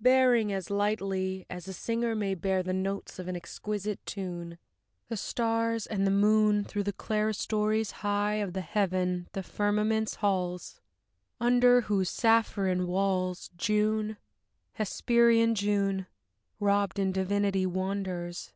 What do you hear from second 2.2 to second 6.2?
bear the notes of an exquisite tune, The stars and the